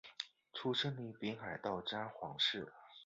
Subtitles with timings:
[0.51, 2.73] 出生于北海道札幌市。